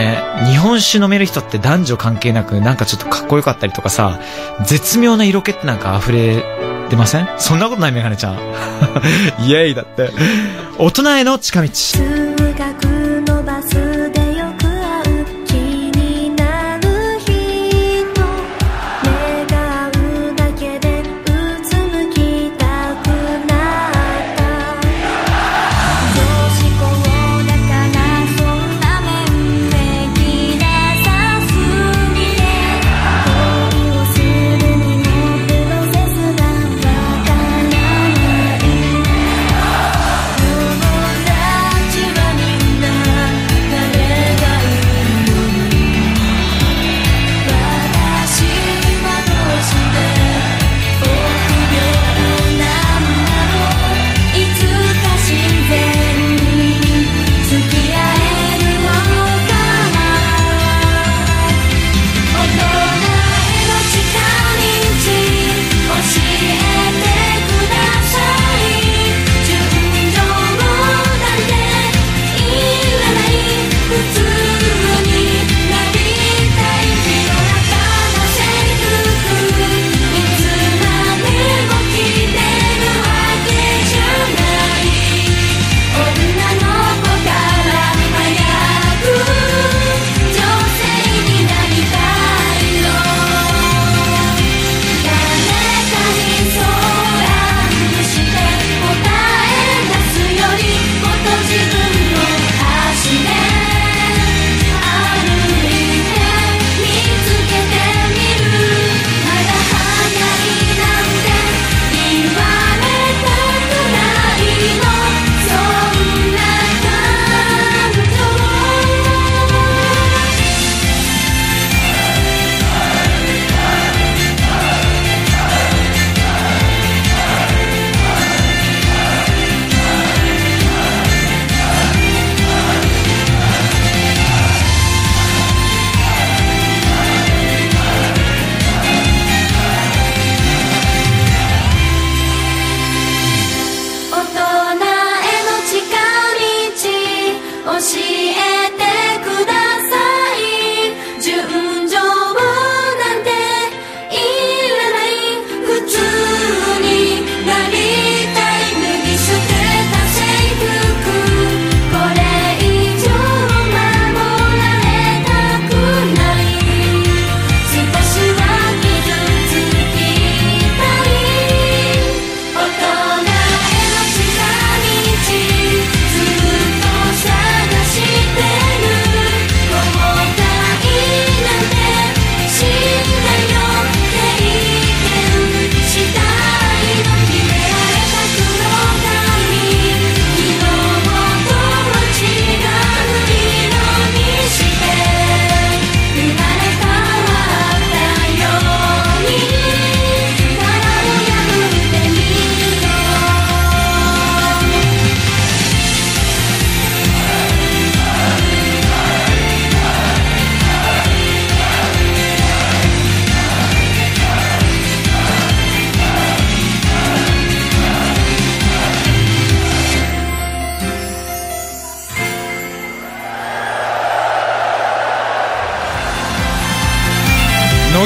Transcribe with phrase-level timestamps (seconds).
[0.00, 4.18] ね、日本酒飲める人って男女関係なくなんかちょっとかっこよかったりとかさ、
[4.64, 6.42] 絶妙な色気ってなんか溢れ
[6.88, 7.28] てません？
[7.38, 8.38] そんなことないメガネちゃん。
[9.46, 10.10] イエイだって。
[10.78, 11.68] 大人への近道。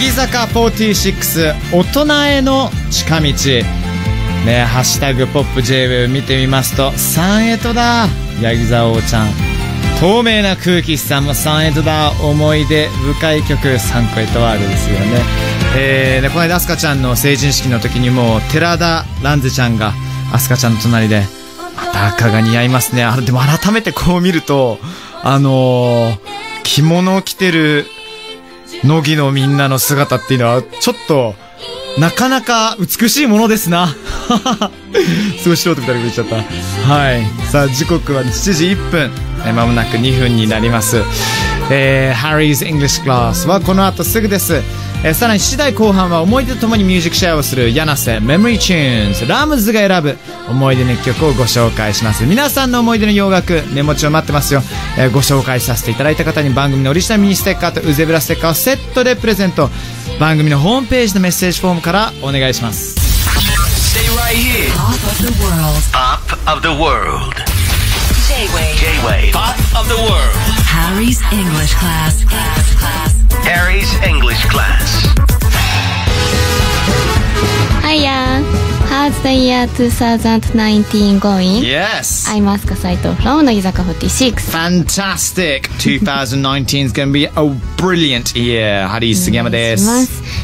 [0.00, 3.26] 乃木坂46大人への近道。
[4.46, 8.06] ねハッシュタグポップ JWEB 見てみますとサンエトだ。
[8.40, 9.28] ヤギ座王ちゃん。
[10.00, 12.12] 透明な空気さんもサンエトだ。
[12.22, 15.20] 思い出深い曲サンクエトワールですよね。
[15.76, 19.92] えー、でこの間アスカちゃんの成人式の時にも寺田蘭ズちゃんが
[20.32, 21.24] アスカちゃんの隣で
[21.76, 23.04] また赤が似合いますね。
[23.04, 24.78] あでも改めてこう見ると
[25.22, 26.18] あのー、
[26.62, 27.84] 着物を着てる
[28.84, 31.34] 乃木のみんなの姿っていうのは、ちょっと、
[31.98, 33.88] なかなか美しいものですな。
[35.42, 36.26] すごい素人みたいなこと言っちゃっ
[36.86, 36.92] た。
[36.92, 37.26] はい。
[37.50, 39.10] さあ、時刻は7時1分。
[39.54, 41.02] まもなく2分になります。
[41.70, 44.62] えー、Harry's English Class はこの後すぐです。
[45.02, 50.16] えーさらに次第後半は思い出とともにミュージックシェアをする柳瀬 Memory Tunes ラムズが選ぶ
[50.50, 54.60] 思い出の一曲をご紹介します皆さんの思い出の洋楽メモ帳待ってますよ、
[54.98, 59.70] えーご紹介させていただいた方に番組のオリジナルミニステッカーとウゼブラステッカーをセットでプレゼント
[60.20, 63.00] 番組のホームページのメッセージフォームからお願いします
[63.90, 64.70] Stay right here.
[64.70, 65.82] Top of the world.
[65.90, 67.34] Pop of the world.
[68.28, 68.76] J-Wave.
[68.78, 69.32] J-Wave.
[69.32, 70.36] Pop of the world.
[70.70, 72.22] Harry Harry's English class.
[72.22, 73.19] class, class.
[73.44, 75.04] Harry's English class.
[77.84, 78.42] Hiya.
[78.90, 81.62] How's the year 2019 going?
[81.62, 82.26] Yes.
[82.28, 84.50] I'm Asuka Saito from Nagizaka 46.
[84.50, 85.68] Fantastic.
[85.78, 88.86] 2019 is going to be a brilliant year.
[88.88, 89.86] Hari Sugema desu.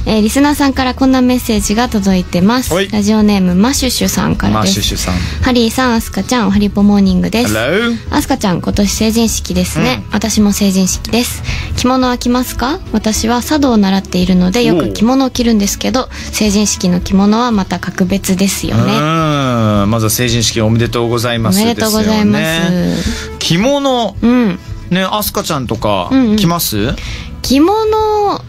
[0.08, 2.72] えーリスナーさんからこんなメッセージが届いてます。
[2.72, 2.88] はい。
[2.88, 4.78] ラジオネームマシュシュさんからマです。
[4.78, 5.14] ッシュシュさん。
[5.42, 7.52] ハリーさんアスカちゃんおはりぽモーニングです。
[7.52, 7.96] Hello?
[8.10, 11.42] アスカちゃん今年成人式ですね、私も成人式です。
[11.76, 12.78] 着物は着ますか？
[12.92, 18.92] 私は茶道を習っているのでよく着物を着るんですけど成人式の着物はまた格別ですよね。
[18.92, 19.90] うん。
[19.90, 21.60] まずは成人式おめでとうございます。
[21.60, 22.70] おめでとうございます。
[22.70, 22.96] ね
[23.40, 24.58] 着物、うん。
[24.90, 26.36] ね、アスカちゃんとかうんうん。
[26.36, 26.94] 着ます？
[27.42, 28.40] 着物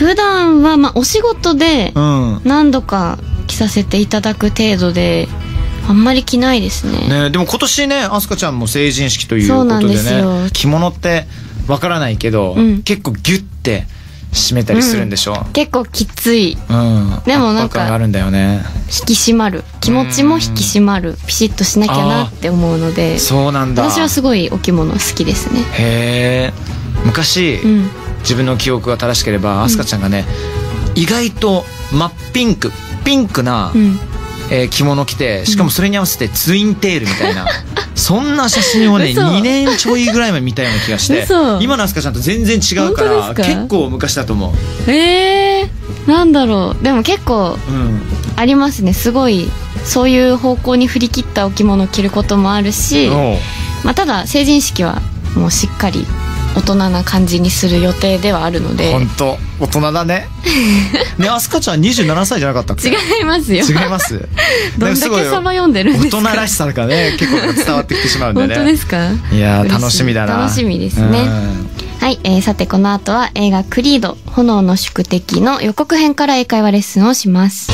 [0.00, 2.40] 普段はまあお仕事でうん。
[2.44, 5.28] 何度か着させていただく程度で
[5.86, 11.26] あんまり着ないですねね、でも今年ね、アスカちゃんも成人式ということでね、着物って
[11.66, 13.84] わからないけど、うん結構ギュッて
[14.32, 15.44] 締めたりするんでしょ？
[15.52, 17.22] 結構きついうん。
[17.26, 18.62] でもなんかあるんだよね。
[18.86, 23.82] 引き締まる気持ちも引き締まるピシッとしなきゃなって思うのでそうなんだ。
[23.82, 26.52] 私はすごいお着物好きですねへえ。
[27.04, 30.24] 昔、うん自分の記憶が正しければ、アスカちゃんがね、
[30.94, 32.72] 意外と真っピンク、
[33.04, 33.98] ピンクな、うん。
[34.52, 37.46] えー着物着て、しかもそれに合わせてツインテールみたいな、
[37.94, 39.22] そんな写真をね、嘘。
[39.22, 44.90] 2年ちょいぐらい前に見たような気がして嘘、今のアスカちゃんと全然違うから、結構昔だと思う。
[44.90, 46.84] えー、なんだろう。
[46.84, 48.02] でも結構うん。
[48.36, 48.92] ありますね。
[48.94, 49.50] すごい
[49.84, 53.08] そういう方向に振り切ったお着物を着ることもあるし、
[53.84, 55.00] まあ、ただ成人式は
[55.36, 56.06] もうしっかり
[56.56, 60.26] 大人な感じにする予定ではあるので本当大人だね。
[61.18, 62.88] ね、アスカちゃん27歳じゃなかったっけ？
[62.88, 64.28] 違いますよ違います。
[64.78, 66.16] どんだけサバ読んでるんですか？
[66.18, 68.54] 大人らしさがね、結構伝わってきてしまうんで本ね。
[68.56, 69.10] 当ですか？
[69.32, 70.38] いや楽しみだな。
[70.38, 71.28] 楽しみですね
[72.00, 77.68] はい、えーさてこの後は映画「クリード炎の宿敵」の予告編から英会話レッスンをします。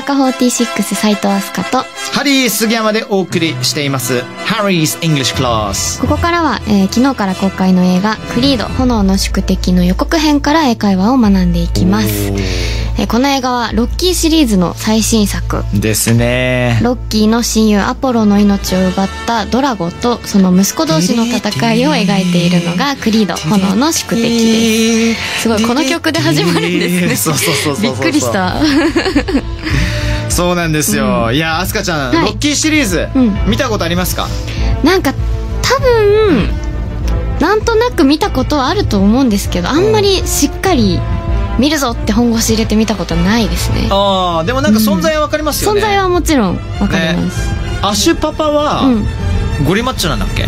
[0.00, 1.78] 乃木坂46齋藤飛鳥と
[2.12, 6.00] ハリー杉山でお送りしています、 Harry's English Class。
[6.00, 12.32] ここからは、えー昨日から公開の映画「クリード炎の宿敵」の予告編から英会話を学んでいきます、
[13.00, 15.64] えーこの映画はロッキーシリーズの最新作。
[15.74, 16.78] ですね。
[16.82, 25.42] ロッキーの親友アポロの命を奪ったドラゴとその息子同士の戦いを描いているのがクリード炎の宿敵です。
[25.42, 27.16] すごいこの曲で始まるんですね。
[27.16, 28.56] そうそうそうそうそうびっくりした。
[30.28, 31.32] そうなんですよ。
[31.32, 32.26] いや、アスカちゃん、はい。
[32.26, 33.34] ロッキーシリーズ、うん。
[33.48, 34.28] 見たことありますか？
[34.84, 35.12] なんか
[35.62, 36.48] 多分
[37.40, 41.00] なんとなく見たことはあると思うんですけどあんまりしっかり
[41.60, 43.86] 見るぞって本腰入れて見たことはないですね。
[43.90, 45.80] ああ、でもなんか存在はわかりますよね。
[45.80, 47.50] 存在はもちろんわかります、
[47.82, 49.06] アシュパパは、うん。
[49.66, 50.46] ゴリマッチョなんだっけ？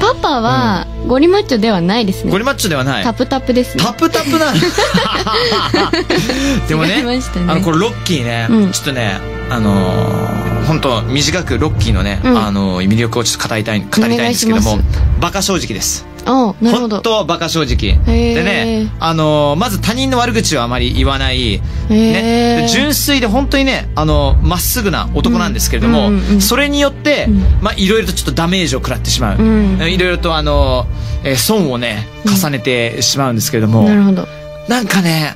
[0.00, 2.30] パパはゴリマッチョではないですね。
[2.30, 3.04] ゴリマッチョではない。
[3.04, 3.84] タプタプですね。
[3.84, 4.60] タプタプなの？
[6.68, 7.20] でもねね。
[7.48, 8.72] あのこれロッキーね、うん。
[8.72, 9.18] ちょっとね
[9.50, 12.38] あのー、本当短くロッキーのね、うん。
[12.38, 14.78] あのー魅力をちょっと語りたい語りたいんですけども
[15.20, 17.98] バカ正直です本当バカ正直。
[18.04, 26.40] でねあのーまず他人の悪口はあまり言わない、へね、純粋で本当にねあのまっすぐな男なんですけれども、うんうんうんうん。
[26.40, 27.40] それによって、うん。
[27.62, 29.80] まあいろいろとちょっとダメージを食らってしまう、うん。
[29.82, 34.26] いろいろとあのーえー損をね重ねてしまうんですけれども、なるほど。
[34.68, 35.34] なんかね、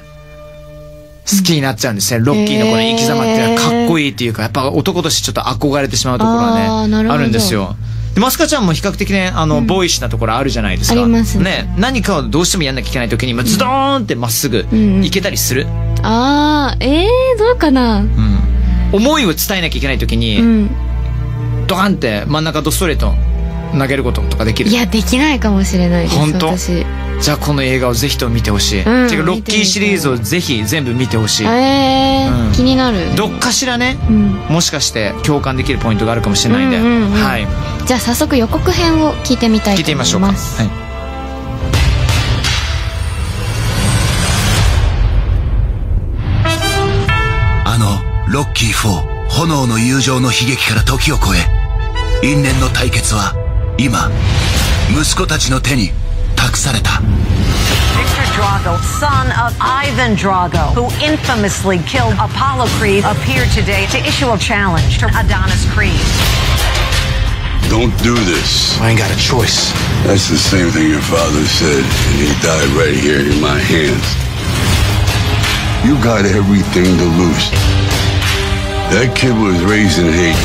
[1.25, 2.25] 好きになっちゃうんですね。
[2.25, 7.76] ロッキーのこの生き様っていうのはかっこいいっていうか、やっぱ男としてちょっと憧れてしまうところはね、あるんですよ。
[8.14, 11.00] で、マスカちゃんも比較的ね、あの、ボーイッシュなところあるじゃないですか。
[11.00, 15.66] ありますね何かをどうしてもやんなきゃいけない時に、まあ、ズドーンってまっすぐうん行けたりする？
[16.02, 18.00] あーえー、どうかな？
[18.00, 18.40] うん。
[18.92, 20.70] 思いを伝えなきゃいけない時うに、ん
[21.68, 23.14] ドカンって真ん中ドストレート
[23.78, 24.70] 投げることとかできる？
[24.70, 24.72] い。
[24.72, 26.46] やできないかもしれないです本当？
[26.56, 26.84] 私。
[27.20, 28.82] じゃあこの映画をぜひとも見てほしい。
[28.82, 31.46] うんてか、ロッキーシリーズをぜひ全部見てほしい。
[31.46, 32.52] えーうん。
[32.52, 33.14] 気になる。
[33.14, 34.32] どっかしらね、うん。
[34.48, 37.46] もしかして共感できるポイントがあるかもしれないんで、うんうんうんはい。
[37.86, 40.66] じゃあ早速予告編を聞いてみたい聞いてみと思いましょうか、はますい、
[47.64, 53.34] あのロッキー4炎の友情の悲劇から時を超え因縁の対決は
[53.79, 54.09] 今
[54.89, 55.91] 息子たちの手に
[56.35, 57.01] 託された
[57.95, 64.31] Victor Drago, son of Ivan Drago, who infamously killed Apollo Creed, appeared today to issue
[64.31, 65.95] a challenge to Adonis Creed.
[67.69, 68.79] Don't do this.
[68.79, 69.71] I ain't got a choice.
[70.03, 74.05] That's the same thing your father said, and he died right here in my hands.
[75.88, 77.50] You got everything to lose.
[78.93, 80.38] That kid was raised in hate.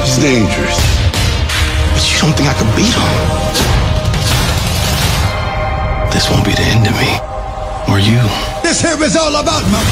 [0.00, 1.01] It's dangerous.
[2.23, 3.11] But you don't think I could beat him?
[6.07, 7.11] This won't be the end of me.
[7.91, 8.15] Or you.
[8.63, 9.83] This here is all about my,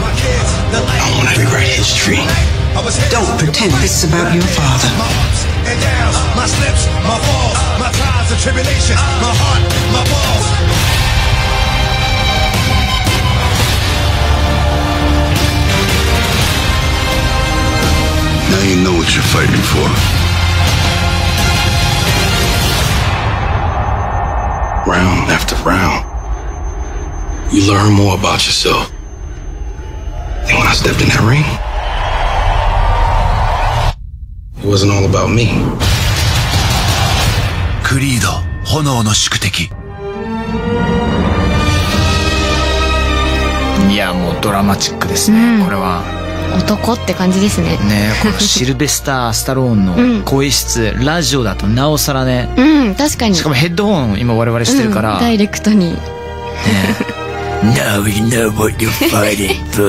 [0.00, 0.96] my kids, the life.
[0.96, 2.24] I want to rewrite history.
[3.12, 4.88] Don't pretend this is about your father.
[4.96, 9.60] My ups and downs, my slips, my falls, my trials and tribulations, my heart,
[9.92, 10.46] my balls.
[18.48, 20.23] Now you know what you're fighting for.
[24.87, 26.05] Round after round.
[27.51, 28.91] You learn more about yourself.
[30.47, 31.45] And when I stepped in that ring,
[34.61, 35.49] it wasn't all about me.
[37.83, 38.27] クリード、
[38.65, 39.69] 炎の宿敵。
[43.89, 46.12] いやもうドラマチックですね、うんこれは
[46.52, 47.70] 男って感じですね。
[47.70, 53.34] ねこのシルベスター・スタローンのうん声質、ラジオだとなおさらねうん、確かに。
[53.34, 55.96] しかもヘッドホン今我々してるから、うんダイレクトに。
[57.64, 59.84] Now you know what you're fighting for.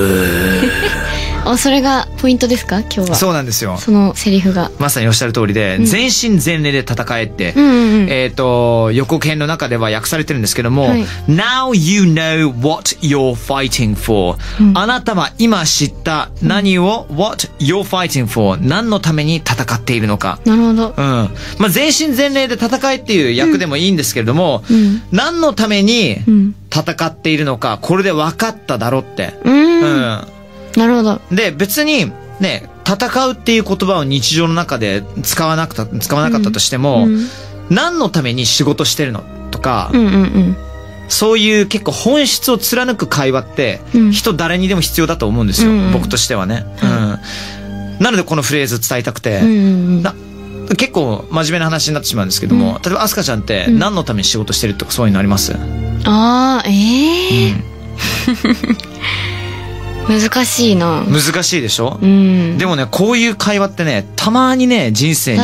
[1.50, 2.80] あ、それがポイントですか？
[2.80, 3.14] 今日は。
[3.14, 4.70] そうなんですよそのセリフが。
[4.78, 8.10] まさにおっしゃる通りで、全身全霊で戦えって、うんうんうん。
[8.10, 14.36] えっ、と、予告編の中では訳されてるんですけども、はい Now you know what you're fighting for、
[14.74, 20.40] あなたは今知った何を、what you're fighting for 何のために戦っているのか。
[20.44, 20.94] なるほど。
[20.96, 21.30] うん。
[21.58, 26.54] まあ、全身全霊で戦えっていう役でもいいんですけれども、ん何のためにうん。
[26.68, 29.34] 戦っているのか、これで分かっただろって。
[29.44, 29.52] うー。
[29.52, 30.35] うんん。
[30.76, 31.20] なるほど。
[31.30, 37.26] で、別に、ね、戦うっていう言葉を日常の中で使わなくた、使わなかったとしても、うん
[37.68, 40.56] 何のために仕事してるのとか、うんうんうん。
[41.08, 45.72] そういう結構本質を貫く会話って、うん人誰にでも必要だと思うんですよ。
[45.72, 46.64] うんうん僕としてはね。
[46.80, 47.98] うん。
[47.98, 49.50] なのでこのフレーズ伝えたくて、うんう
[50.00, 50.26] ん
[50.76, 55.54] 結構真面目な話になってしまうんですけども、例えばアスカちゃんって何のために仕事してるとかそういうのあります、
[56.04, 57.54] ああ、ええ
[60.08, 61.04] 難しいな。
[61.04, 62.58] 難しいでしょ、うん。
[62.58, 65.40] でもね、こういう会話ってね、たまにね、人生に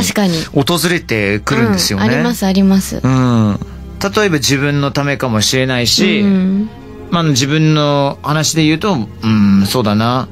[0.55, 2.07] 訪れてくるんですよね。
[2.07, 3.01] うんありますあります。
[3.03, 3.59] うん。
[4.01, 6.71] 例えば自分のためかもしれないし、うん。
[7.11, 10.29] まあ自分の話で言うと、うん、そうだな。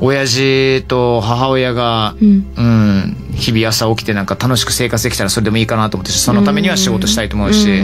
[0.00, 2.46] 親父と母親が、うん。
[2.56, 7.80] うん、日々朝起きてなんか楽しく生活できたらそれでもいいかなと思って、そのためには仕事したいと思うし、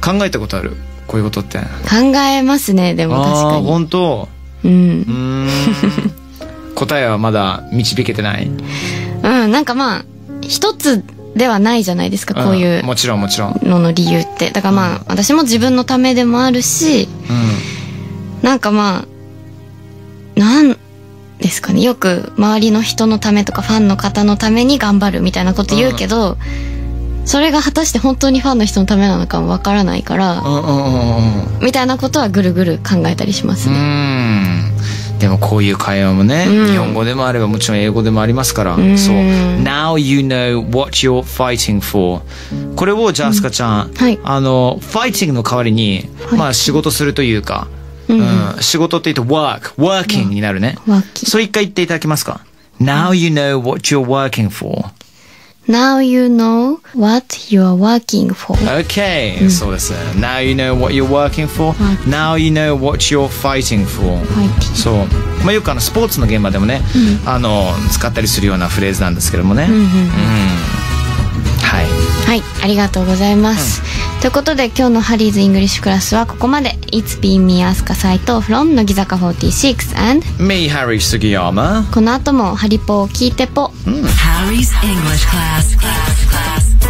[0.00, 0.76] 考えたことある？
[1.06, 1.58] こういうことって。
[1.58, 3.66] 考えますね、でも確かに。
[3.66, 4.28] 本当
[4.64, 5.48] うん。
[6.74, 8.46] 答えはまだ導けてない？
[8.46, 8.60] うん、
[9.22, 10.04] なんかまあ、
[10.40, 11.04] 一つ
[11.36, 13.60] ではないじゃないですか、こういんもちろんもちろん。
[13.62, 14.50] うのの理由って。
[14.50, 17.08] だからまあ、私も自分のためでもあるし、
[18.42, 19.04] うなんかま
[20.36, 20.76] あ、なん
[21.38, 21.82] ですかね。
[21.82, 26.36] よく周りの人のためとかファンの方のために頑張るみたいなこと言うけど、
[27.24, 30.42] それが果たして本当にファンの人のためなのかもわからないから。
[31.60, 33.78] みたいなことはぐるぐる考えたりしますうね。
[33.78, 35.18] ん。
[35.18, 39.14] でもこういう会話もね、うん日本語でもあればもちろん英語でもありますから、んそう。
[39.14, 42.22] Now you know what you're fighting for.
[42.74, 47.68] これをじゃあ、アスカちゃん、はいあの、fighting の代わりに、まあ仕事するというか、
[48.08, 50.76] うん仕事って言うと work, working になるね。
[51.14, 52.40] それ一回言っていただけますか
[52.80, 54.86] ?Now you know what you're working for.
[55.68, 58.58] Now you know what you are working for.
[58.58, 59.92] Okay、そうです。
[60.16, 61.74] Now you know what you're working for.
[62.08, 64.18] Now you know what you're fighting for.
[64.74, 64.94] そう。
[65.44, 66.82] まあよくあのスポーツの現場でもね、
[67.24, 69.68] あの、使ったりするようなフレーズなんですけどもね。
[69.70, 69.86] うん。
[71.62, 71.86] はい。
[72.26, 73.82] はい、ありがとうございます。
[74.22, 85.76] ということで今日のハリーズイングリッシュクラスはここまで It's been me アスカ斎藤 from 乃木坂46 and me Harry Sugiyama この後もハリポを聞いてぽ、うん、Harry's English Class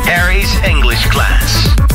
[0.05, 1.92] Harry's English Class